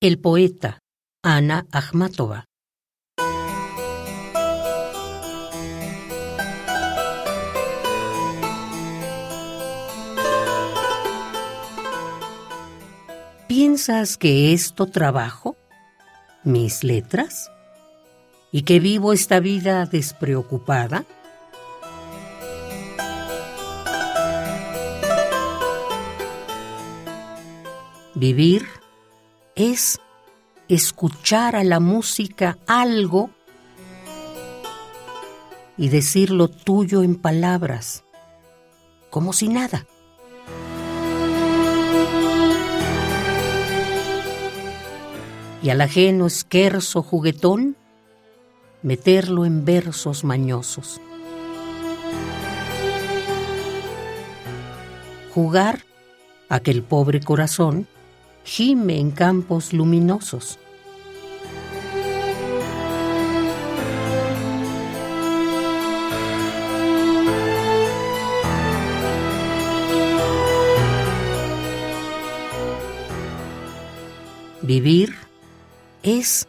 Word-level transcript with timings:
El 0.00 0.20
poeta 0.20 0.78
Ana 1.24 1.66
Akhmatova. 1.72 2.44
¿Piensas 13.48 14.16
que 14.16 14.52
esto 14.52 14.86
trabajo? 14.86 15.56
¿Mis 16.44 16.84
letras? 16.84 17.50
¿Y 18.52 18.62
que 18.62 18.78
vivo 18.78 19.12
esta 19.12 19.40
vida 19.40 19.84
despreocupada? 19.84 21.06
Vivir 28.14 28.68
es 29.58 29.98
escuchar 30.68 31.56
a 31.56 31.64
la 31.64 31.80
música 31.80 32.58
algo 32.68 33.30
y 35.76 35.88
decirlo 35.88 36.46
tuyo 36.46 37.02
en 37.02 37.16
palabras, 37.16 38.04
como 39.10 39.32
si 39.32 39.48
nada. 39.48 39.84
Y 45.60 45.70
al 45.70 45.80
ajeno 45.80 46.26
esquerzo 46.26 47.02
juguetón, 47.02 47.76
meterlo 48.82 49.44
en 49.44 49.64
versos 49.64 50.22
mañosos. 50.22 51.00
Jugar 55.34 55.84
a 56.48 56.60
que 56.60 56.70
el 56.70 56.84
pobre 56.84 57.20
corazón 57.20 57.88
gime 58.44 58.98
en 58.98 59.10
campos 59.10 59.72
luminosos. 59.72 60.58
Vivir 74.68 75.14
es 76.02 76.46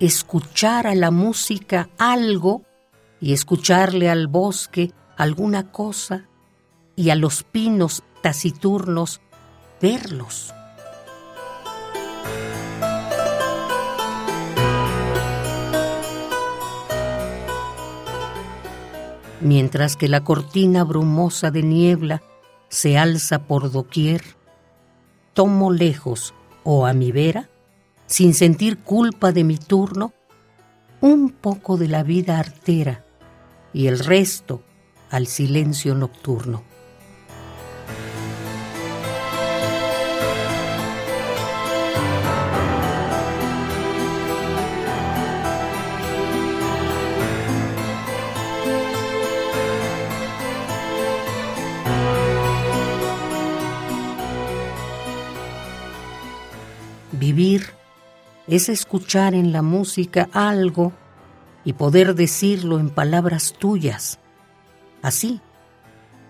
escuchar 0.00 0.86
a 0.86 0.94
la 0.94 1.10
música 1.10 1.90
algo 1.98 2.62
y 3.20 3.34
escucharle 3.34 4.08
al 4.08 4.26
bosque 4.26 4.92
alguna 5.16 5.70
cosa 5.70 6.24
y 6.96 7.10
a 7.10 7.14
los 7.14 7.42
pinos 7.42 8.02
taciturnos 8.22 9.20
verlos. 9.80 10.54
Mientras 19.42 19.96
que 19.96 20.08
la 20.08 20.22
cortina 20.22 20.84
brumosa 20.84 21.50
de 21.50 21.64
niebla 21.64 22.22
se 22.68 22.96
alza 22.96 23.40
por 23.46 23.72
doquier, 23.72 24.22
tomo 25.34 25.72
lejos 25.72 26.32
o 26.62 26.86
a 26.86 26.92
mi 26.92 27.10
vera, 27.10 27.50
sin 28.06 28.34
sentir 28.34 28.78
culpa 28.78 29.32
de 29.32 29.42
mi 29.42 29.56
turno, 29.56 30.12
un 31.00 31.30
poco 31.30 31.76
de 31.76 31.88
la 31.88 32.04
vida 32.04 32.38
artera 32.38 33.04
y 33.72 33.88
el 33.88 33.98
resto 33.98 34.62
al 35.10 35.26
silencio 35.26 35.96
nocturno. 35.96 36.62
Vivir 57.12 57.74
es 58.46 58.70
escuchar 58.70 59.34
en 59.34 59.52
la 59.52 59.60
música 59.60 60.30
algo 60.32 60.92
y 61.62 61.74
poder 61.74 62.14
decirlo 62.14 62.80
en 62.80 62.88
palabras 62.88 63.52
tuyas. 63.58 64.18
Así, 65.02 65.40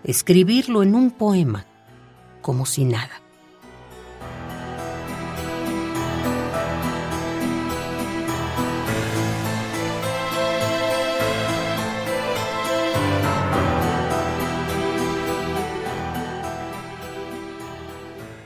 escribirlo 0.03 0.83
en 0.83 0.93
un 0.93 1.11
poema, 1.11 1.65
como 2.41 2.65
si 2.65 2.83
nada. 2.83 3.21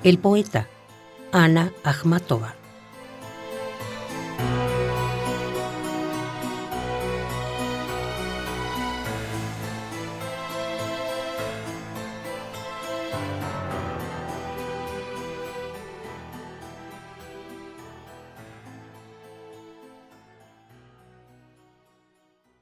El 0.04 0.20
poeta 0.20 0.70
Ana 1.32 1.72
Akhmatova. 1.84 2.67